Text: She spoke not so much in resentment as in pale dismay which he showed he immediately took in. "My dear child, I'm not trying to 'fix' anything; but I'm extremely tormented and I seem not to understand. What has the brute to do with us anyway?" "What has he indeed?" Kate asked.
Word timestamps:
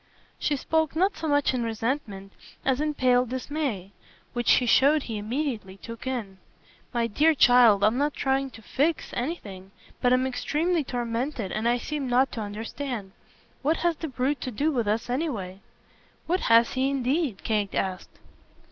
She 0.39 0.55
spoke 0.55 0.95
not 0.95 1.15
so 1.15 1.27
much 1.27 1.53
in 1.53 1.61
resentment 1.61 2.33
as 2.65 2.81
in 2.81 2.95
pale 2.95 3.23
dismay 3.23 3.91
which 4.33 4.53
he 4.53 4.65
showed 4.65 5.03
he 5.03 5.19
immediately 5.19 5.77
took 5.77 6.07
in. 6.07 6.39
"My 6.91 7.05
dear 7.05 7.35
child, 7.35 7.83
I'm 7.83 7.99
not 7.99 8.15
trying 8.15 8.49
to 8.57 8.63
'fix' 8.63 9.13
anything; 9.13 9.69
but 10.01 10.11
I'm 10.11 10.25
extremely 10.25 10.83
tormented 10.83 11.51
and 11.51 11.69
I 11.69 11.77
seem 11.77 12.09
not 12.09 12.31
to 12.31 12.41
understand. 12.41 13.11
What 13.61 13.77
has 13.85 13.95
the 13.97 14.07
brute 14.07 14.41
to 14.41 14.49
do 14.49 14.71
with 14.71 14.87
us 14.87 15.07
anyway?" 15.07 15.59
"What 16.25 16.39
has 16.49 16.73
he 16.73 16.89
indeed?" 16.89 17.43
Kate 17.43 17.75
asked. 17.75 18.17